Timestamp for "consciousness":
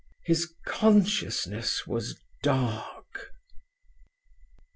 0.65-1.85